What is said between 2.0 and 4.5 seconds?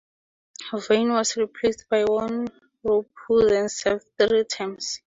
Winthrop, who then served three